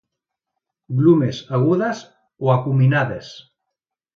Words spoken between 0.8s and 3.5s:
Glumes agudes o acuminades.